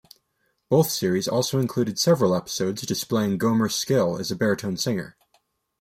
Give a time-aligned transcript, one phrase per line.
[0.67, 5.15] Both series also included several episodes displaying Gomer's skill as a baritone singer.